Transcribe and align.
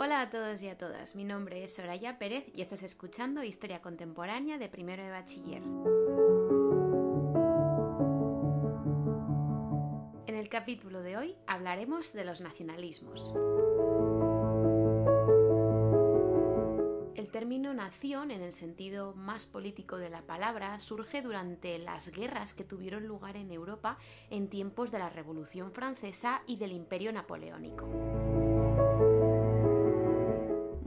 Hola 0.00 0.22
a 0.22 0.30
todos 0.30 0.60
y 0.62 0.68
a 0.68 0.76
todas, 0.76 1.14
mi 1.14 1.22
nombre 1.24 1.62
es 1.62 1.76
Soraya 1.76 2.18
Pérez 2.18 2.46
y 2.52 2.62
estás 2.62 2.82
escuchando 2.82 3.44
Historia 3.44 3.80
Contemporánea 3.80 4.58
de 4.58 4.68
Primero 4.68 5.04
de 5.04 5.10
Bachiller. 5.10 5.62
En 10.26 10.34
el 10.34 10.48
capítulo 10.48 11.02
de 11.02 11.16
hoy 11.16 11.36
hablaremos 11.46 12.12
de 12.12 12.24
los 12.24 12.40
nacionalismos. 12.40 13.32
Término 17.42 17.74
nación, 17.74 18.30
en 18.30 18.40
el 18.40 18.52
sentido 18.52 19.14
más 19.14 19.46
político 19.46 19.96
de 19.96 20.10
la 20.10 20.22
palabra, 20.22 20.78
surge 20.78 21.22
durante 21.22 21.76
las 21.80 22.12
guerras 22.12 22.54
que 22.54 22.62
tuvieron 22.62 23.08
lugar 23.08 23.36
en 23.36 23.50
Europa 23.50 23.98
en 24.30 24.46
tiempos 24.46 24.92
de 24.92 25.00
la 25.00 25.10
Revolución 25.10 25.72
Francesa 25.72 26.42
y 26.46 26.54
del 26.54 26.70
Imperio 26.70 27.12
Napoleónico. 27.12 28.41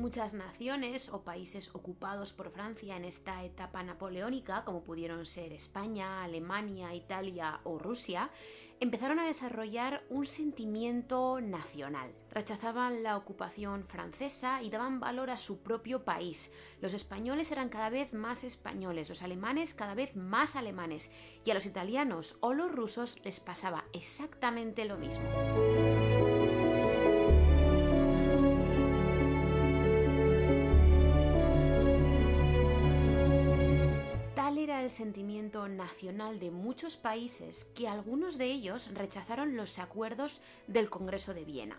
Muchas 0.06 0.36
naciones 0.36 1.10
o 1.10 1.24
países 1.24 1.74
ocupados 1.74 2.32
por 2.32 2.52
Francia 2.52 2.96
en 2.96 3.06
esta 3.06 3.44
etapa 3.44 3.82
napoleónica, 3.82 4.64
como 4.64 4.84
pudieron 4.84 5.26
ser 5.26 5.52
España, 5.52 6.24
Alemania, 6.24 6.94
Italia 6.94 7.60
o 7.64 7.80
Rusia, 7.80 8.30
empezaron 8.80 9.18
a 9.18 9.26
desarrollar 9.26 10.04
un 10.12 10.28
sentimiento 10.28 11.42
nacional. 11.42 12.14
Rechazaban 12.30 13.02
la 13.02 13.18
ocupación 13.18 13.88
francesa 13.88 14.62
y 14.62 14.70
daban 14.70 15.00
valor 15.00 15.32
a 15.32 15.38
su 15.38 15.64
propio 15.64 16.06
país. 16.06 16.52
Los 16.82 16.94
españoles 16.94 17.52
eran 17.52 17.70
cada 17.70 17.90
vez 17.90 18.14
más 18.14 18.44
españoles, 18.44 19.10
los 19.10 19.24
alemanes 19.24 19.74
cada 19.74 19.96
vez 19.96 20.16
más 20.16 20.56
alemanes, 20.56 21.10
y 21.46 21.50
a 21.50 21.56
los 21.56 21.66
italianos 21.66 22.38
o 22.42 22.54
los 22.54 22.72
rusos 22.72 23.20
les 23.26 23.40
pasaba 23.40 23.86
exactamente 23.92 24.86
lo 24.86 24.98
mismo. 24.98 25.24
Sentimiento 34.96 35.68
nacional 35.68 36.40
de 36.40 36.50
muchos 36.52 36.96
países 36.98 37.66
que 37.76 37.88
algunos 37.88 38.38
de 38.38 38.46
ellos 38.46 38.92
rechazaron 38.94 39.56
los 39.56 39.78
acuerdos 39.78 40.42
del 40.68 40.90
Congreso 40.90 41.34
de 41.34 41.46
Viena. 41.46 41.78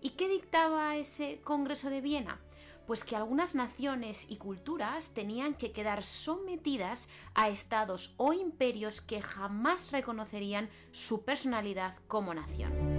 ¿Y 0.00 0.10
qué 0.10 0.28
dictaba 0.28 0.96
ese 0.96 1.40
Congreso 1.42 1.90
de 1.90 2.00
Viena? 2.00 2.40
Pues 2.86 3.04
que 3.04 3.16
algunas 3.16 3.54
naciones 3.54 4.26
y 4.28 4.36
culturas 4.36 5.10
tenían 5.10 5.54
que 5.54 5.72
quedar 5.72 6.02
sometidas 6.04 7.08
a 7.34 7.48
estados 7.48 8.14
o 8.16 8.32
imperios 8.32 9.00
que 9.00 9.22
jamás 9.22 9.92
reconocerían 9.92 10.70
su 10.90 11.24
personalidad 11.24 11.96
como 12.08 12.34
nación. 12.34 12.91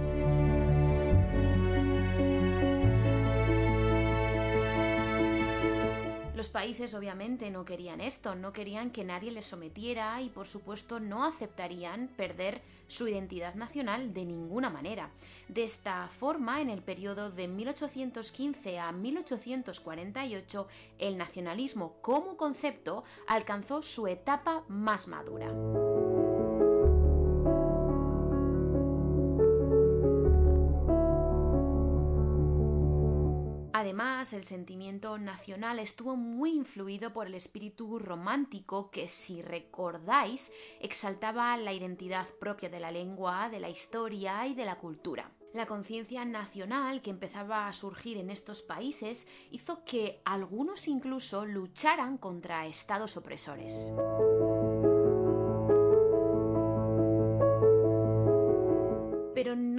Los 6.44 6.50
países 6.50 6.92
obviamente 6.92 7.50
no 7.50 7.64
querían 7.64 8.02
esto, 8.02 8.34
no 8.34 8.52
querían 8.52 8.90
que 8.90 9.02
nadie 9.02 9.30
les 9.30 9.46
sometiera 9.46 10.20
y 10.20 10.28
por 10.28 10.46
supuesto 10.46 11.00
no 11.00 11.24
aceptarían 11.24 12.08
perder 12.08 12.60
su 12.86 13.08
identidad 13.08 13.54
nacional 13.54 14.12
de 14.12 14.26
ninguna 14.26 14.68
manera. 14.68 15.08
De 15.48 15.64
esta 15.64 16.06
forma, 16.08 16.60
en 16.60 16.68
el 16.68 16.82
periodo 16.82 17.30
de 17.30 17.48
1815 17.48 18.78
a 18.78 18.92
1848, 18.92 20.68
el 20.98 21.16
nacionalismo 21.16 21.94
como 22.02 22.36
concepto 22.36 23.04
alcanzó 23.26 23.80
su 23.80 24.06
etapa 24.06 24.64
más 24.68 25.08
madura. 25.08 25.50
El 34.32 34.42
sentimiento 34.42 35.18
nacional 35.18 35.78
estuvo 35.78 36.16
muy 36.16 36.52
influido 36.52 37.12
por 37.12 37.26
el 37.26 37.34
espíritu 37.34 37.98
romántico 37.98 38.90
que, 38.90 39.06
si 39.06 39.42
recordáis, 39.42 40.50
exaltaba 40.80 41.56
la 41.58 41.74
identidad 41.74 42.26
propia 42.40 42.70
de 42.70 42.80
la 42.80 42.90
lengua, 42.90 43.50
de 43.50 43.60
la 43.60 43.68
historia 43.68 44.46
y 44.46 44.54
de 44.54 44.64
la 44.64 44.78
cultura. 44.78 45.30
La 45.52 45.66
conciencia 45.66 46.24
nacional 46.24 47.02
que 47.02 47.10
empezaba 47.10 47.68
a 47.68 47.72
surgir 47.74 48.16
en 48.16 48.30
estos 48.30 48.62
países 48.62 49.28
hizo 49.50 49.84
que 49.84 50.22
algunos 50.24 50.88
incluso 50.88 51.44
lucharan 51.44 52.16
contra 52.16 52.66
estados 52.66 53.18
opresores. 53.18 53.92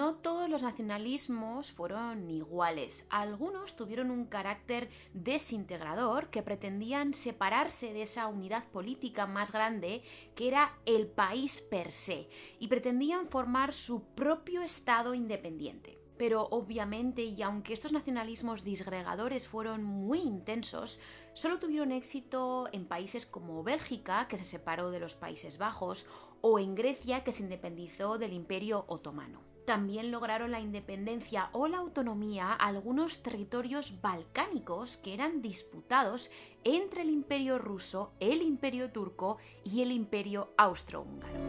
No 0.06 0.14
todos 0.14 0.48
los 0.50 0.62
nacionalismos 0.62 1.72
fueron 1.72 2.30
iguales. 2.30 3.08
Algunos 3.10 3.76
tuvieron 3.76 4.12
un 4.12 4.26
carácter 4.26 4.88
desintegrador 5.16 6.30
que 6.30 6.44
pretendían 6.44 7.16
separarse 7.16 7.92
de 7.92 8.04
esa 8.04 8.28
unidad 8.28 8.66
política 8.66 9.26
más 9.26 9.52
grande 9.52 10.04
que 10.36 10.48
era 10.48 10.78
el 10.86 11.08
país 11.08 11.60
per 11.60 11.90
se 11.90 12.30
y 12.60 12.68
pretendían 12.68 13.30
formar 13.30 13.74
su 13.74 14.04
propio 14.14 14.62
Estado 14.62 15.16
independiente. 15.16 15.98
Pero 16.20 16.50
obviamente, 16.52 17.24
y 17.24 17.42
aunque 17.42 17.74
estos 17.74 17.92
nacionalismos 17.92 18.64
disgregadores 18.64 19.48
fueron 19.48 19.84
muy 19.84 20.20
intensos, 20.20 21.00
solo 21.34 21.58
tuvieron 21.58 21.92
éxito 21.92 22.70
en 22.72 22.88
países 22.88 23.26
como 23.26 23.64
Bélgica, 23.64 24.28
que 24.28 24.38
se 24.38 24.46
separó 24.46 24.92
de 24.92 25.00
los 25.00 25.16
Países 25.16 25.58
Bajos, 25.58 26.06
o 26.42 26.60
en 26.60 26.76
Grecia, 26.76 27.24
que 27.24 27.32
se 27.32 27.42
independizó 27.42 28.20
del 28.20 28.34
Imperio 28.34 28.86
Otomano. 28.88 29.55
También 29.66 30.12
lograron 30.12 30.52
la 30.52 30.60
independencia 30.60 31.50
o 31.52 31.68
la 31.68 31.78
autonomía 31.78 32.54
algunos 32.54 33.24
territorios 33.24 34.00
balcánicos 34.00 34.98
que 34.98 35.14
eran 35.16 35.42
disputados 35.42 36.30
entre 36.64 37.02
el 37.02 37.10
Imperio 37.10 37.58
ruso, 37.58 38.12
el 38.20 38.44
Imperio 38.44 38.92
turco 38.92 39.38
y 39.64 39.82
el 39.82 39.92
Imperio 39.92 40.54
austrohúngaro. 40.58 41.45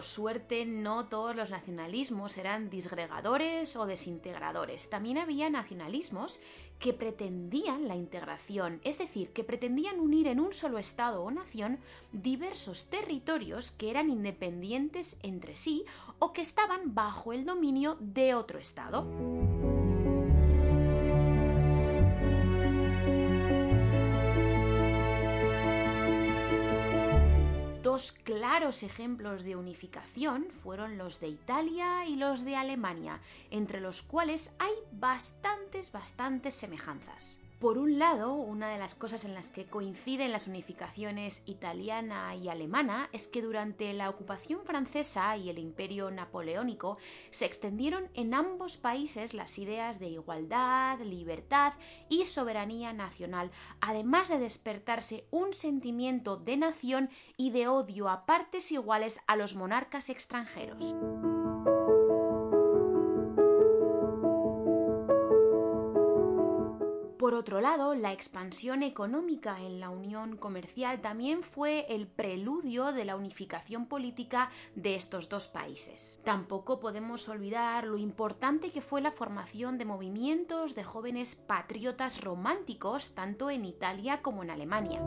Por 0.00 0.06
suerte, 0.06 0.64
no 0.64 1.08
todos 1.08 1.36
los 1.36 1.50
nacionalismos 1.50 2.38
eran 2.38 2.70
disgregadores 2.70 3.76
o 3.76 3.84
desintegradores. 3.84 4.88
También 4.88 5.18
había 5.18 5.50
nacionalismos 5.50 6.40
que 6.78 6.94
pretendían 6.94 7.86
la 7.86 7.96
integración, 7.96 8.80
es 8.82 8.96
decir, 8.96 9.30
que 9.34 9.44
pretendían 9.44 10.00
unir 10.00 10.26
en 10.28 10.40
un 10.40 10.54
solo 10.54 10.78
Estado 10.78 11.22
o 11.22 11.30
nación 11.30 11.80
diversos 12.12 12.86
territorios 12.86 13.72
que 13.72 13.90
eran 13.90 14.08
independientes 14.08 15.18
entre 15.22 15.54
sí 15.54 15.84
o 16.18 16.32
que 16.32 16.40
estaban 16.40 16.94
bajo 16.94 17.34
el 17.34 17.44
dominio 17.44 17.98
de 18.00 18.32
otro 18.32 18.58
Estado. 18.58 19.06
Claros 28.24 28.82
ejemplos 28.82 29.44
de 29.44 29.56
unificación 29.56 30.46
fueron 30.62 30.96
los 30.96 31.20
de 31.20 31.28
Italia 31.28 32.06
y 32.06 32.16
los 32.16 32.44
de 32.44 32.56
Alemania, 32.56 33.20
entre 33.50 33.80
los 33.80 34.02
cuales 34.02 34.52
hay 34.58 34.72
bastantes, 34.92 35.92
bastantes 35.92 36.54
semejanzas. 36.54 37.40
Por 37.60 37.76
un 37.76 37.98
lado, 37.98 38.32
una 38.32 38.70
de 38.70 38.78
las 38.78 38.94
cosas 38.94 39.26
en 39.26 39.34
las 39.34 39.50
que 39.50 39.66
coinciden 39.66 40.32
las 40.32 40.46
unificaciones 40.46 41.42
italiana 41.44 42.34
y 42.34 42.48
alemana 42.48 43.10
es 43.12 43.28
que 43.28 43.42
durante 43.42 43.92
la 43.92 44.08
ocupación 44.08 44.64
francesa 44.64 45.36
y 45.36 45.50
el 45.50 45.58
imperio 45.58 46.10
napoleónico 46.10 46.96
se 47.28 47.44
extendieron 47.44 48.08
en 48.14 48.32
ambos 48.32 48.78
países 48.78 49.34
las 49.34 49.58
ideas 49.58 49.98
de 49.98 50.08
igualdad, 50.08 51.00
libertad 51.00 51.74
y 52.08 52.24
soberanía 52.24 52.94
nacional, 52.94 53.50
además 53.82 54.30
de 54.30 54.38
despertarse 54.38 55.26
un 55.30 55.52
sentimiento 55.52 56.38
de 56.38 56.56
nación 56.56 57.10
y 57.36 57.50
de 57.50 57.68
odio 57.68 58.08
a 58.08 58.24
partes 58.24 58.72
iguales 58.72 59.20
a 59.26 59.36
los 59.36 59.54
monarcas 59.54 60.08
extranjeros. 60.08 60.96
Por 67.20 67.34
otro 67.34 67.60
lado, 67.60 67.94
la 67.94 68.14
expansión 68.14 68.82
económica 68.82 69.60
en 69.60 69.78
la 69.78 69.90
unión 69.90 70.38
comercial 70.38 71.02
también 71.02 71.42
fue 71.42 71.84
el 71.90 72.06
preludio 72.06 72.94
de 72.94 73.04
la 73.04 73.14
unificación 73.14 73.84
política 73.84 74.48
de 74.74 74.94
estos 74.94 75.28
dos 75.28 75.46
países. 75.46 76.22
Tampoco 76.24 76.80
podemos 76.80 77.28
olvidar 77.28 77.86
lo 77.86 77.98
importante 77.98 78.70
que 78.70 78.80
fue 78.80 79.02
la 79.02 79.12
formación 79.12 79.76
de 79.76 79.84
movimientos 79.84 80.74
de 80.74 80.82
jóvenes 80.82 81.34
patriotas 81.34 82.22
románticos 82.22 83.14
tanto 83.14 83.50
en 83.50 83.66
Italia 83.66 84.22
como 84.22 84.42
en 84.42 84.48
Alemania. 84.48 85.02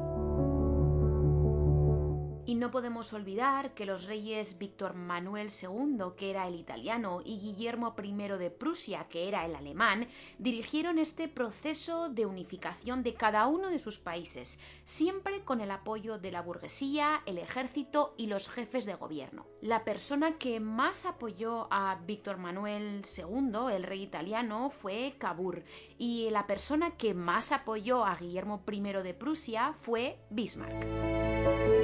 Y 2.46 2.56
no 2.56 2.72
podemos 2.72 3.14
olvidar 3.14 3.74
que 3.74 3.86
los 3.86 4.06
reyes 4.06 4.58
Víctor 4.58 4.96
Manuel 4.96 5.48
II, 5.50 6.14
que 6.18 6.30
era 6.30 6.46
el 6.48 6.56
italiano, 6.56 7.22
y 7.24 7.40
Guillermo 7.40 7.96
I 8.02 8.12
de 8.38 8.52
Prusia, 8.52 9.08
que 9.08 9.30
era 9.30 9.46
el 9.46 9.56
alemán, 9.56 10.08
dirigieron 10.40 11.00
este 11.00 11.30
proceso 11.30 12.10
de 12.10 12.26
unificación 12.26 13.02
de 13.02 13.14
cada 13.14 13.48
uno 13.48 13.70
de 13.70 13.80
sus 13.80 13.98
países, 13.98 14.60
siempre 14.84 15.46
con 15.46 15.62
el 15.62 15.72
apoyo 15.72 16.18
de 16.18 16.32
la 16.32 16.42
burguesía, 16.42 17.22
el 17.26 17.38
ejército 17.38 18.14
y 18.18 18.28
los 18.28 18.50
jefes 18.50 18.86
de 18.86 18.96
gobierno. 18.96 19.46
La 19.62 19.86
persona 19.86 20.38
que 20.38 20.60
más 20.60 21.06
apoyó 21.06 21.68
a 21.72 22.00
Víctor 22.06 22.38
Manuel 22.38 23.04
II, 23.06 23.74
el 23.74 23.84
rey 23.84 24.04
italiano, 24.04 24.70
fue 24.70 25.16
Cavour, 25.18 25.64
y 25.98 26.30
la 26.30 26.46
persona 26.46 26.98
que 26.98 27.14
más 27.14 27.54
apoyó 27.54 28.04
a 28.04 28.18
Guillermo 28.18 28.64
I 28.70 28.82
de 28.82 29.14
Prusia 29.14 29.74
fue 29.80 30.20
Bismarck. 30.30 31.83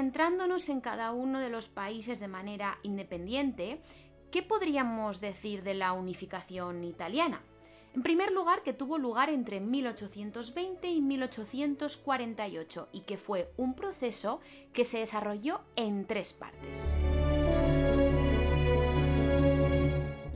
Centrándonos 0.00 0.70
en 0.70 0.80
cada 0.80 1.12
uno 1.12 1.40
de 1.40 1.50
los 1.50 1.68
países 1.68 2.20
de 2.20 2.26
manera 2.26 2.78
independiente, 2.82 3.82
¿qué 4.30 4.42
podríamos 4.42 5.20
decir 5.20 5.62
de 5.62 5.74
la 5.74 5.92
unificación 5.92 6.84
italiana? 6.84 7.42
En 7.94 8.02
primer 8.02 8.32
lugar, 8.32 8.62
que 8.62 8.72
tuvo 8.72 8.96
lugar 8.96 9.28
entre 9.28 9.60
1820 9.60 10.90
y 10.90 11.02
1848 11.02 12.88
y 12.92 13.00
que 13.00 13.18
fue 13.18 13.52
un 13.58 13.74
proceso 13.74 14.40
que 14.72 14.86
se 14.86 15.00
desarrolló 15.00 15.60
en 15.76 16.06
tres 16.06 16.32
partes. 16.32 16.96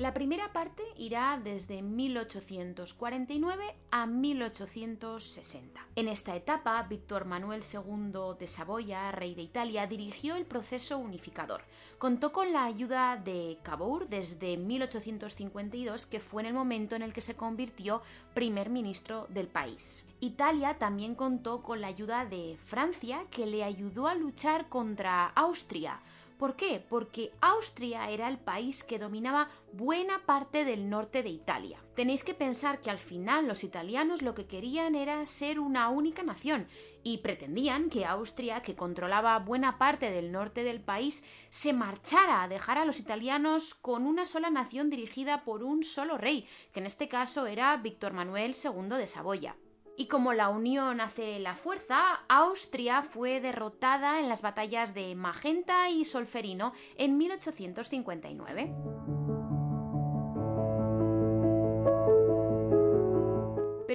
La 0.05 0.13
primera 0.13 0.53
parte 0.53 0.83
irá 0.99 1.41
desde 1.43 1.81
1849 1.81 3.75
a 3.91 4.05
1860. 4.05 5.81
En 5.97 6.09
esta 6.09 6.37
etapa, 6.37 6.83
Víctor 6.83 7.25
Manuel 7.25 7.63
II 7.63 8.37
de 8.39 8.47
Saboya, 8.47 9.11
rey 9.13 9.35
de 9.35 9.41
Italia, 9.41 9.87
dirigió 9.87 10.37
el 10.37 10.45
proceso 10.45 10.99
unificador. 10.99 11.63
Contó 11.97 12.33
con 12.33 12.53
la 12.53 12.65
ayuda 12.65 13.17
de 13.17 13.59
Cavour 13.63 14.07
desde 14.07 14.59
1852, 14.59 16.05
que 16.05 16.21
fue 16.21 16.43
en 16.43 16.49
el 16.49 16.55
momento 16.55 16.95
en 16.97 17.01
el 17.01 17.15
que 17.15 17.23
se 17.23 17.35
convirtió 17.35 18.03
primer 18.35 18.69
ministro 18.69 19.27
del 19.31 19.49
país. 19.49 20.05
Italia 20.21 20.77
también 20.77 21.15
contó 21.15 21.63
con 21.63 21.81
la 21.81 21.87
ayuda 21.87 22.27
de 22.27 22.59
Francia, 22.63 23.25
que 23.31 23.47
le 23.47 23.65
ayudó 23.65 24.07
a 24.07 24.15
luchar 24.15 24.69
contra 24.69 25.29
Austria 25.29 25.99
¿Por 26.39 26.57
qué? 26.57 26.85
Porque 26.89 27.33
Austria 27.41 28.11
era 28.11 28.29
el 28.29 28.39
país 28.39 28.83
que 28.83 28.99
dominaba 28.99 29.49
buena 29.73 30.27
parte 30.27 30.65
del 30.65 30.91
norte 30.91 31.23
de 31.23 31.29
Italia. 31.29 31.81
Tenéis 31.95 32.25
que 32.25 32.35
pensar 32.35 32.81
que 32.81 32.91
al 32.91 32.99
final 32.99 33.47
los 33.47 33.63
italianos 33.63 34.21
lo 34.21 34.35
que 34.35 34.47
querían 34.47 34.97
era 34.97 35.25
ser 35.27 35.61
una 35.61 35.89
única 35.89 36.25
nación 36.25 36.67
y 37.05 37.19
pretendían 37.19 37.89
que 37.89 38.05
Austria, 38.05 38.63
que 38.63 38.75
controlaba 38.75 39.39
buena 39.39 39.79
parte 39.79 40.11
del 40.11 40.33
norte 40.33 40.65
del 40.65 40.81
país, 40.81 41.23
se 41.51 41.73
marchara 41.73 42.43
a 42.43 42.49
dejar 42.49 42.79
a 42.79 42.85
los 42.85 42.99
italianos 42.99 43.75
con 43.75 44.07
una 44.07 44.25
sola 44.25 44.51
nación 44.51 44.91
dirigida 44.91 45.45
por 45.45 45.63
un 45.63 45.85
solo 45.85 46.19
rey, 46.19 46.49
que 46.73 46.81
en 46.81 46.87
este 46.87 47.09
caso 47.09 47.47
era 47.47 47.77
Víctor 47.77 48.13
Manuel 48.13 48.57
II 48.57 48.97
de 48.97 49.07
Saboya. 49.07 49.57
Y 49.97 50.09
como 50.09 50.33
la 50.33 50.49
unión 50.49 51.01
hace 51.01 51.39
la 51.39 51.55
fuerza, 51.55 52.25
Austria 52.29 53.03
fue 53.03 53.41
derrotada 53.41 54.19
en 54.19 54.29
las 54.29 54.43
batallas 54.43 54.93
de 54.93 55.15
Magenta 55.15 55.89
y 55.89 56.05
Solferino 56.05 56.73
en 56.97 57.17
1859. 57.17 58.75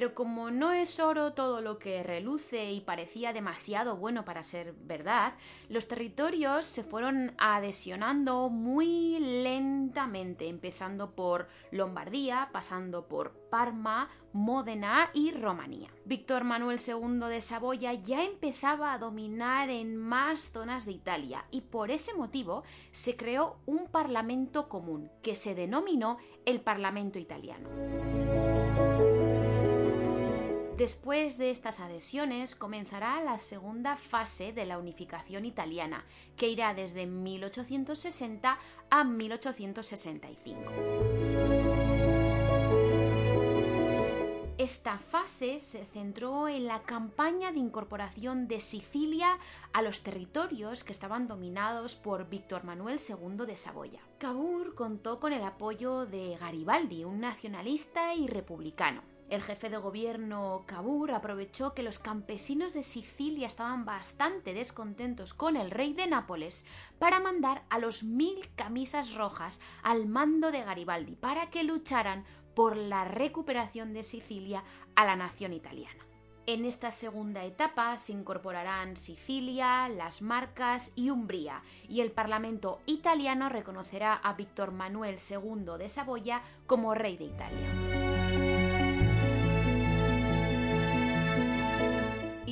Pero 0.00 0.14
como 0.14 0.50
no 0.50 0.72
es 0.72 0.98
oro 0.98 1.34
todo 1.34 1.60
lo 1.60 1.78
que 1.78 2.02
reluce 2.02 2.70
y 2.72 2.80
parecía 2.80 3.34
demasiado 3.34 3.98
bueno 3.98 4.24
para 4.24 4.42
ser 4.42 4.72
verdad, 4.72 5.34
los 5.68 5.88
territorios 5.88 6.64
se 6.64 6.82
fueron 6.82 7.34
adhesionando 7.36 8.48
muy 8.48 9.18
lentamente, 9.18 10.48
empezando 10.48 11.10
por 11.10 11.48
Lombardía, 11.70 12.48
pasando 12.50 13.08
por 13.08 13.32
Parma, 13.50 14.08
Módena 14.32 15.10
y 15.12 15.32
Romanía. 15.32 15.90
Víctor 16.06 16.44
Manuel 16.44 16.78
II 16.80 17.28
de 17.28 17.42
Saboya 17.42 17.92
ya 17.92 18.24
empezaba 18.24 18.94
a 18.94 18.98
dominar 18.98 19.68
en 19.68 19.98
más 19.98 20.50
zonas 20.50 20.86
de 20.86 20.92
Italia 20.92 21.44
y 21.50 21.60
por 21.60 21.90
ese 21.90 22.14
motivo 22.14 22.62
se 22.90 23.16
creó 23.16 23.58
un 23.66 23.86
parlamento 23.88 24.66
común 24.70 25.10
que 25.20 25.34
se 25.34 25.54
denominó 25.54 26.16
el 26.46 26.62
Parlamento 26.62 27.18
italiano. 27.18 28.19
Después 30.80 31.36
de 31.36 31.50
estas 31.50 31.78
adhesiones 31.78 32.54
comenzará 32.54 33.22
la 33.22 33.36
segunda 33.36 33.98
fase 33.98 34.54
de 34.54 34.64
la 34.64 34.78
unificación 34.78 35.44
italiana, 35.44 36.06
que 36.36 36.48
irá 36.48 36.72
desde 36.72 37.06
1860 37.06 38.58
a 38.88 39.04
1865. 39.04 40.72
Esta 44.56 44.96
fase 44.96 45.60
se 45.60 45.84
centró 45.84 46.48
en 46.48 46.66
la 46.66 46.80
campaña 46.84 47.52
de 47.52 47.58
incorporación 47.58 48.48
de 48.48 48.62
Sicilia 48.62 49.38
a 49.74 49.82
los 49.82 50.02
territorios 50.02 50.82
que 50.82 50.92
estaban 50.92 51.28
dominados 51.28 51.94
por 51.94 52.30
Víctor 52.30 52.64
Manuel 52.64 52.98
II 53.06 53.44
de 53.46 53.58
Saboya. 53.58 54.00
Cavour 54.16 54.74
contó 54.74 55.20
con 55.20 55.34
el 55.34 55.44
apoyo 55.44 56.06
de 56.06 56.38
Garibaldi, 56.40 57.04
un 57.04 57.20
nacionalista 57.20 58.14
y 58.14 58.28
republicano. 58.28 59.09
El 59.30 59.42
jefe 59.42 59.70
de 59.70 59.76
gobierno 59.76 60.64
Cavour 60.66 61.12
aprovechó 61.12 61.72
que 61.72 61.84
los 61.84 62.00
campesinos 62.00 62.74
de 62.74 62.82
Sicilia 62.82 63.46
estaban 63.46 63.84
bastante 63.84 64.54
descontentos 64.54 65.34
con 65.34 65.56
el 65.56 65.70
rey 65.70 65.92
de 65.92 66.08
Nápoles 66.08 66.66
para 66.98 67.20
mandar 67.20 67.62
a 67.70 67.78
los 67.78 68.02
mil 68.02 68.40
camisas 68.56 69.14
rojas 69.14 69.60
al 69.84 70.06
mando 70.06 70.50
de 70.50 70.64
Garibaldi 70.64 71.14
para 71.14 71.48
que 71.48 71.62
lucharan 71.62 72.24
por 72.56 72.76
la 72.76 73.04
recuperación 73.04 73.94
de 73.94 74.02
Sicilia 74.02 74.64
a 74.96 75.04
la 75.04 75.14
nación 75.14 75.52
italiana. 75.52 76.04
En 76.46 76.64
esta 76.64 76.90
segunda 76.90 77.44
etapa 77.44 77.96
se 77.98 78.12
incorporarán 78.12 78.96
Sicilia, 78.96 79.88
las 79.88 80.22
Marcas 80.22 80.90
y 80.96 81.10
Umbría, 81.10 81.62
y 81.88 82.00
el 82.00 82.10
Parlamento 82.10 82.80
italiano 82.86 83.48
reconocerá 83.48 84.14
a 84.14 84.32
Víctor 84.32 84.72
Manuel 84.72 85.18
II 85.18 85.78
de 85.78 85.88
Saboya 85.88 86.42
como 86.66 86.96
rey 86.96 87.16
de 87.16 87.26
Italia. 87.26 88.09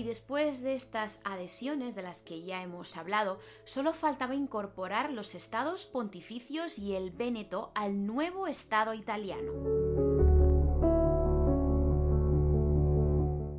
Después 0.09 0.63
de 0.63 0.75
estas 0.75 1.21
adhesiones 1.23 1.95
de 1.95 2.03
las 2.03 2.23
que 2.23 2.43
ya 2.43 2.63
hemos 2.63 2.97
hablado, 2.97 3.39
solo 3.65 3.93
faltaba 3.93 4.35
incorporar 4.35 5.13
los 5.13 5.35
estados 5.35 5.85
pontificios 5.85 6.79
y 6.79 6.95
el 6.95 7.11
Véneto 7.11 7.71
al 7.75 8.07
nuevo 8.07 8.47
Estado 8.47 8.95
italiano. 8.95 9.53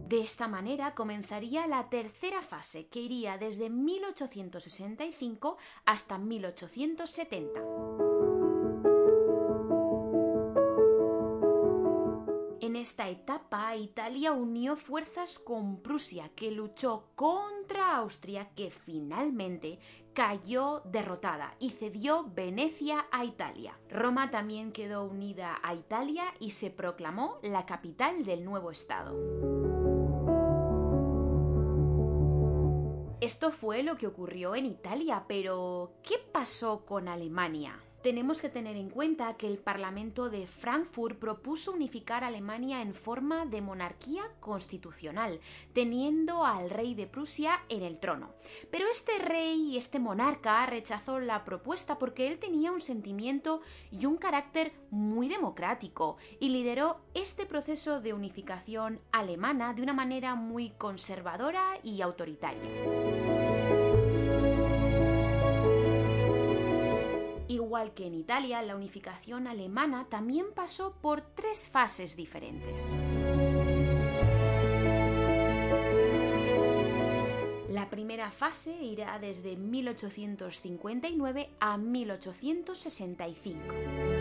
De 0.07 0.21
esta 0.21 0.47
manera 0.47 0.95
comenzaría 0.95 1.67
la 1.67 1.87
tercera 1.87 2.41
fase, 2.41 2.87
que 2.87 2.99
iría 2.99 3.37
desde 3.37 3.69
1865 3.69 5.57
hasta 5.85 6.17
1870. 6.17 8.08
Esta 12.79 13.09
etapa, 13.09 13.75
Italia 13.75 14.31
unió 14.31 14.75
fuerzas 14.75 15.37
con 15.39 15.81
Prusia, 15.81 16.29
que 16.35 16.51
luchó 16.51 17.09
contra 17.15 17.97
Austria, 17.97 18.49
que 18.55 18.71
finalmente 18.71 19.79
cayó 20.13 20.81
derrotada 20.85 21.55
y 21.59 21.71
cedió 21.71 22.25
Venecia 22.33 23.05
a 23.11 23.25
Italia. 23.25 23.77
Roma 23.89 24.31
también 24.31 24.71
quedó 24.71 25.03
unida 25.03 25.59
a 25.61 25.75
Italia 25.75 26.23
y 26.39 26.51
se 26.51 26.71
proclamó 26.71 27.39
la 27.43 27.65
capital 27.65 28.23
del 28.23 28.45
nuevo 28.45 28.71
Estado. 28.71 29.13
Esto 33.21 33.51
fue 33.51 33.83
lo 33.83 33.97
que 33.97 34.07
ocurrió 34.07 34.55
en 34.55 34.65
Italia, 34.65 35.25
pero 35.27 35.93
¿qué 36.03 36.15
pasó 36.31 36.85
con 36.85 37.09
Alemania? 37.09 37.77
Tenemos 38.01 38.41
que 38.41 38.49
tener 38.49 38.75
en 38.75 38.89
cuenta 38.89 39.35
que 39.37 39.47
el 39.47 39.57
Parlamento 39.57 40.29
de 40.29 40.47
Frankfurt 40.47 41.17
propuso 41.17 41.73
unificar 41.73 42.23
Alemania 42.23 42.81
en 42.81 42.93
forma 42.93 43.45
de 43.45 43.61
monarquía 43.61 44.23
constitucional, 44.39 45.39
teniendo 45.73 46.45
al 46.45 46.69
rey 46.69 46.95
de 46.95 47.07
Prusia 47.07 47.59
en 47.69 47.83
el 47.83 47.99
trono. 47.99 48.33
Pero 48.71 48.85
este 48.91 49.19
rey 49.19 49.71
y 49.71 49.77
este 49.77 49.99
monarca 49.99 50.65
rechazó 50.65 51.19
la 51.19 51.43
propuesta 51.43 51.97
porque 51.99 52.27
él 52.27 52.39
tenía 52.39 52.71
un 52.71 52.81
sentimiento 52.81 53.61
y 53.91 54.05
un 54.05 54.17
carácter 54.17 54.73
muy 54.89 55.27
democrático 55.27 56.17
y 56.39 56.49
lideró 56.49 57.01
este 57.13 57.45
proceso 57.45 58.01
de 58.01 58.13
unificación 58.13 59.01
alemana 59.11 59.73
de 59.73 59.83
una 59.83 59.93
manera 59.93 60.35
muy 60.35 60.71
conservadora 60.71 61.79
y 61.83 62.01
autoritaria. 62.01 63.38
Igual 67.49 67.93
que 67.95 68.05
en 68.05 68.13
Italia, 68.13 68.61
la 68.61 68.75
unificación 68.75 69.47
alemana 69.47 70.05
también 70.07 70.45
pasó 70.53 70.93
por 71.01 71.21
tres 71.21 71.67
fases 71.67 72.15
diferentes. 72.15 72.99
La 77.71 77.89
primera 77.89 78.29
fase 78.29 78.75
irá 78.83 79.17
desde 79.17 79.55
1859 79.55 81.49
a 81.59 81.77
1865. 81.77 84.18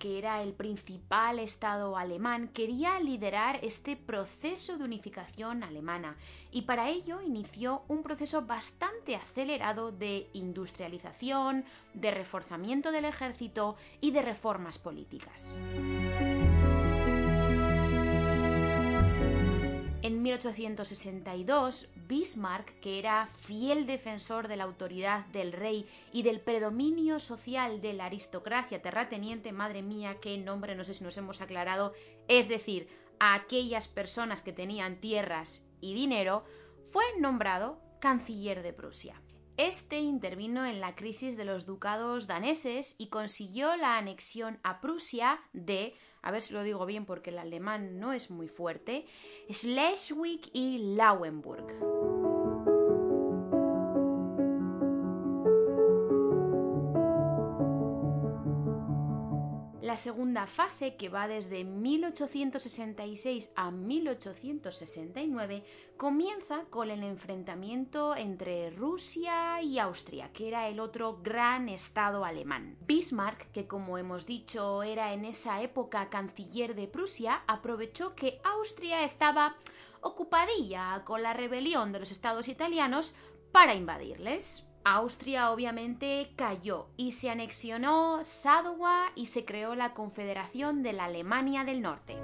Que 0.00 0.18
era 0.18 0.42
el 0.42 0.52
principal 0.52 1.38
estado 1.38 1.96
alemán, 1.96 2.48
quería 2.48 2.98
liderar 2.98 3.60
este 3.62 3.96
proceso 3.96 4.76
de 4.76 4.82
unificación 4.82 5.62
alemana 5.62 6.16
y 6.50 6.62
para 6.62 6.88
ello 6.88 7.22
inició 7.22 7.84
un 7.86 8.02
proceso 8.02 8.42
bastante 8.42 9.14
acelerado 9.14 9.92
de 9.92 10.28
industrialización, 10.32 11.64
de 11.94 12.10
reforzamiento 12.10 12.90
del 12.90 13.04
ejército 13.04 13.76
y 14.00 14.10
de 14.10 14.22
reformas 14.22 14.78
políticas. 14.78 15.56
En 20.04 20.20
1862, 20.20 21.88
Bismarck, 22.06 22.78
que 22.80 22.98
era 22.98 23.30
fiel 23.38 23.86
defensor 23.86 24.48
de 24.48 24.56
la 24.58 24.64
autoridad 24.64 25.24
del 25.28 25.50
rey 25.50 25.88
y 26.12 26.22
del 26.22 26.42
predominio 26.42 27.18
social 27.18 27.80
de 27.80 27.94
la 27.94 28.04
aristocracia 28.04 28.82
terrateniente, 28.82 29.50
madre 29.52 29.80
mía, 29.80 30.18
qué 30.20 30.36
nombre, 30.36 30.74
no 30.74 30.84
sé 30.84 30.92
si 30.92 31.04
nos 31.04 31.16
hemos 31.16 31.40
aclarado, 31.40 31.94
es 32.28 32.50
decir, 32.50 32.86
a 33.18 33.32
aquellas 33.32 33.88
personas 33.88 34.42
que 34.42 34.52
tenían 34.52 35.00
tierras 35.00 35.64
y 35.80 35.94
dinero, 35.94 36.44
fue 36.90 37.04
nombrado 37.18 37.80
canciller 37.98 38.62
de 38.62 38.74
Prusia. 38.74 39.22
Este 39.56 40.00
intervino 40.00 40.66
en 40.66 40.80
la 40.80 40.96
crisis 40.96 41.34
de 41.38 41.46
los 41.46 41.64
ducados 41.64 42.26
daneses 42.26 42.94
y 42.98 43.06
consiguió 43.06 43.74
la 43.78 43.96
anexión 43.96 44.60
a 44.64 44.82
Prusia 44.82 45.40
de 45.54 45.94
a 46.24 46.30
ver 46.30 46.40
si 46.40 46.54
lo 46.54 46.62
digo 46.62 46.86
bien 46.86 47.04
porque 47.04 47.30
el 47.30 47.38
alemán 47.38 48.00
no 48.00 48.14
es 48.14 48.30
muy 48.30 48.48
fuerte, 48.48 49.04
Schleswig 49.50 50.48
y 50.54 50.96
Lauenburg. 50.96 52.23
La 59.94 59.98
segunda 60.00 60.48
fase, 60.48 60.96
que 60.96 61.08
va 61.08 61.28
desde 61.28 61.62
1866 61.62 63.52
a 63.54 63.70
1869, 63.70 65.62
comienza 65.96 66.64
con 66.68 66.90
el 66.90 67.04
enfrentamiento 67.04 68.16
entre 68.16 68.70
Rusia 68.70 69.62
y 69.62 69.78
Austria, 69.78 70.32
que 70.32 70.48
era 70.48 70.66
el 70.66 70.80
otro 70.80 71.20
gran 71.22 71.68
estado 71.68 72.24
alemán. 72.24 72.76
Bismarck, 72.80 73.52
que 73.52 73.68
como 73.68 73.96
hemos 73.96 74.26
dicho 74.26 74.82
era 74.82 75.12
en 75.12 75.24
esa 75.24 75.62
época 75.62 76.10
canciller 76.10 76.74
de 76.74 76.88
Prusia, 76.88 77.44
aprovechó 77.46 78.16
que 78.16 78.40
Austria 78.42 79.04
estaba 79.04 79.54
ocupadilla 80.00 81.04
con 81.04 81.22
la 81.22 81.34
rebelión 81.34 81.92
de 81.92 82.00
los 82.00 82.10
estados 82.10 82.48
italianos 82.48 83.14
para 83.52 83.76
invadirles. 83.76 84.64
Austria 84.84 85.50
obviamente 85.50 86.30
cayó 86.36 86.88
y 86.96 87.12
se 87.12 87.30
anexionó 87.30 88.20
Sadowa 88.22 89.06
y 89.14 89.26
se 89.26 89.44
creó 89.44 89.74
la 89.74 89.94
Confederación 89.94 90.82
de 90.82 90.92
la 90.92 91.06
Alemania 91.06 91.64
del 91.64 91.80
Norte. 91.80 92.18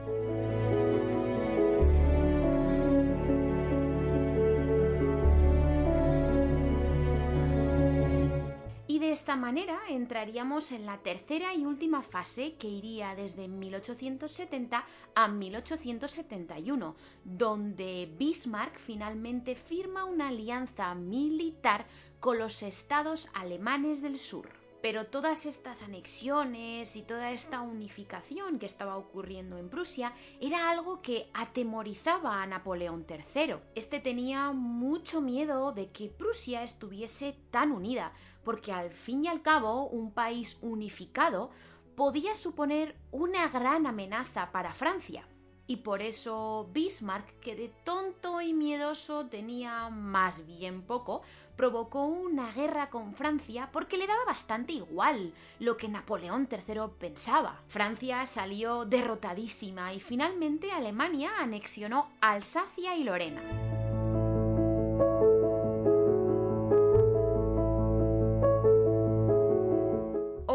Esta 9.21 9.37
manera 9.37 9.79
entraríamos 9.91 10.73
en 10.73 10.87
la 10.87 10.97
tercera 11.03 11.53
y 11.53 11.67
última 11.67 12.00
fase 12.00 12.55
que 12.55 12.69
iría 12.69 13.15
desde 13.15 13.49
1870 13.49 14.83
a 15.15 15.29
1871, 15.29 16.97
donde 17.25 18.11
Bismarck 18.19 18.79
finalmente 18.79 19.57
firma 19.57 20.07
una 20.07 20.29
alianza 20.29 20.95
militar 20.95 21.85
con 22.19 22.39
los 22.39 22.62
estados 22.62 23.29
alemanes 23.35 24.00
del 24.00 24.19
sur. 24.19 24.60
Pero 24.82 25.06
todas 25.06 25.44
estas 25.44 25.82
anexiones 25.82 26.96
y 26.96 27.02
toda 27.02 27.32
esta 27.32 27.60
unificación 27.60 28.58
que 28.58 28.66
estaba 28.66 28.96
ocurriendo 28.96 29.58
en 29.58 29.68
Prusia 29.68 30.14
era 30.40 30.70
algo 30.70 31.02
que 31.02 31.30
atemorizaba 31.34 32.42
a 32.42 32.46
Napoleón 32.46 33.04
III. 33.08 33.56
Este 33.75 34.00
tenía 34.00 34.52
mucho 34.52 35.20
miedo 35.20 35.72
de 35.72 35.90
que 35.90 36.08
Prusia 36.08 36.62
estuviese 36.62 37.37
tan 37.50 37.72
unida, 37.72 38.12
porque 38.42 38.72
al 38.72 38.90
fin 38.90 39.25
y 39.25 39.28
al 39.28 39.42
cabo 39.42 39.87
un 39.87 40.12
país 40.12 40.58
unificado 40.62 41.50
podía 41.94 42.34
suponer 42.34 42.96
una 43.10 43.49
gran 43.49 43.87
amenaza 43.87 44.50
para 44.52 44.72
Francia 44.72 45.26
y 45.71 45.77
por 45.77 46.03
eso 46.03 46.69
Bismarck, 46.73 47.39
que 47.39 47.55
de 47.55 47.71
tonto 47.85 48.41
y 48.41 48.53
miedoso 48.53 49.27
tenía 49.27 49.89
más 49.89 50.45
bien 50.45 50.83
poco, 50.83 51.23
provocó 51.55 52.07
una 52.07 52.50
guerra 52.50 52.91
con 52.91 53.15
Francia 53.15 53.69
porque 53.73 53.97
le 53.97 54.09
daba 54.09 54.25
bastante 54.27 54.73
igual 54.73 55.33
lo 55.61 55.77
que 55.77 55.87
Napoleón 55.87 56.49
III 56.50 56.91
pensaba. 56.99 57.62
Francia 57.69 58.27
salió 58.27 58.85
derrotadísima 58.85 59.95
y 59.95 60.00
finalmente 60.00 60.73
Alemania 60.73 61.31
anexionó 61.39 62.11
Alsacia 62.21 62.97
y 62.97 63.05
Lorena. 63.05 63.70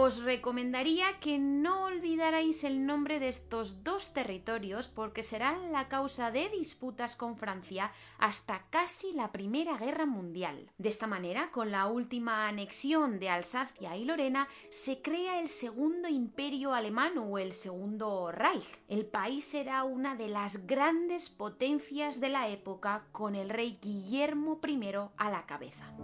Os 0.05 0.21
recomendaría 0.21 1.19
que 1.19 1.39
no 1.39 1.85
olvidarais 1.85 2.63
el 2.63 2.85
nombre 2.85 3.19
de 3.19 3.27
estos 3.27 3.83
dos 3.83 4.13
territorios 4.13 4.87
porque 4.87 5.23
serán 5.23 5.71
la 5.71 5.87
causa 5.87 6.29
de 6.29 6.47
disputas 6.49 7.15
con 7.15 7.37
Francia 7.37 7.91
hasta 8.19 8.67
casi 8.69 9.13
la 9.13 9.31
Primera 9.31 9.77
Guerra 9.79 10.05
Mundial. 10.05 10.69
De 10.77 10.89
esta 10.89 11.07
manera, 11.07 11.49
con 11.49 11.71
la 11.71 11.87
última 11.87 12.47
anexión 12.47 13.17
de 13.17 13.29
Alsacia 13.29 13.97
y 13.97 14.05
Lorena, 14.05 14.47
se 14.69 15.01
crea 15.01 15.39
el 15.39 15.49
Segundo 15.49 16.07
Imperio 16.07 16.75
Alemán 16.75 17.17
o 17.17 17.39
el 17.39 17.53
Segundo 17.53 18.31
Reich. 18.31 18.67
El 18.87 19.07
país 19.07 19.55
era 19.55 19.83
una 19.85 20.15
de 20.15 20.27
las 20.27 20.67
grandes 20.67 21.31
potencias 21.31 22.19
de 22.19 22.29
la 22.29 22.47
época 22.49 23.07
con 23.11 23.33
el 23.33 23.49
rey 23.49 23.79
Guillermo 23.81 24.59
I 24.63 24.93
a 25.17 25.31
la 25.31 25.47
cabeza. 25.47 25.95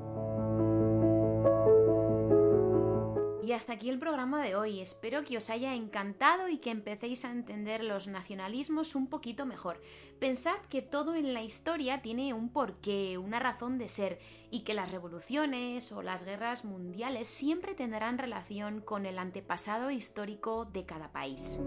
Y 3.52 3.54
hasta 3.54 3.74
aquí 3.74 3.90
el 3.90 4.00
programa 4.00 4.42
de 4.42 4.56
hoy. 4.56 4.80
Espero 4.80 5.26
que 5.26 5.36
os 5.36 5.50
haya 5.50 5.76
encantado 5.76 6.48
y 6.48 6.60
que 6.60 6.72
empecéis 6.72 7.26
a 7.26 7.32
entender 7.32 7.84
los 7.84 8.08
nacionalismos 8.08 8.96
un 8.96 9.08
poquito 9.08 9.46
mejor. 9.46 9.82
Pensad 10.22 10.56
que 10.70 10.82
todo 10.82 11.16
en 11.16 11.34
la 11.34 11.44
historia 11.44 12.02
tiene 12.02 12.34
un 12.34 12.48
porqué, 12.48 13.18
una 13.18 13.40
razón 13.40 13.78
de 13.78 13.90
ser, 13.90 14.20
y 14.52 14.62
que 14.62 14.74
las 14.74 14.94
revoluciones 14.94 15.92
o 15.92 16.02
las 16.02 16.24
guerras 16.24 16.64
mundiales 16.64 17.28
siempre 17.28 17.76
tendrán 17.76 18.20
relación 18.20 18.80
con 18.80 19.06
el 19.06 19.20
antepasado 19.20 19.92
histórico 19.92 20.64
de 20.64 20.86
cada 20.86 21.12
país. 21.12 21.60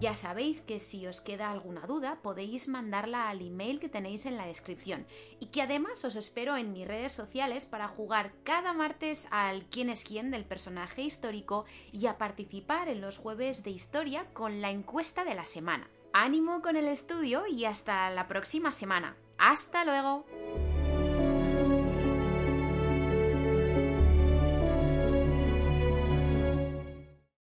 Ya 0.00 0.14
sabéis 0.14 0.62
que 0.62 0.78
si 0.78 1.06
os 1.06 1.20
queda 1.20 1.50
alguna 1.50 1.86
duda 1.86 2.20
podéis 2.22 2.68
mandarla 2.68 3.28
al 3.28 3.42
email 3.46 3.78
que 3.78 3.90
tenéis 3.90 4.24
en 4.24 4.38
la 4.38 4.46
descripción 4.46 5.06
y 5.40 5.46
que 5.46 5.60
además 5.60 6.02
os 6.06 6.16
espero 6.16 6.56
en 6.56 6.72
mis 6.72 6.88
redes 6.88 7.12
sociales 7.12 7.66
para 7.66 7.86
jugar 7.86 8.32
cada 8.42 8.72
martes 8.72 9.28
al 9.30 9.66
quién 9.66 9.90
es 9.90 10.04
quién 10.04 10.30
del 10.30 10.46
personaje 10.46 11.02
histórico 11.02 11.66
y 11.92 12.06
a 12.06 12.16
participar 12.16 12.88
en 12.88 13.02
los 13.02 13.18
jueves 13.18 13.62
de 13.62 13.72
historia 13.72 14.24
con 14.32 14.62
la 14.62 14.70
encuesta 14.70 15.22
de 15.22 15.34
la 15.34 15.44
semana. 15.44 15.90
Ánimo 16.14 16.62
con 16.62 16.76
el 16.76 16.88
estudio 16.88 17.46
y 17.46 17.66
hasta 17.66 18.08
la 18.10 18.26
próxima 18.26 18.72
semana. 18.72 19.16
¡Hasta 19.36 19.84
luego! 19.84 20.24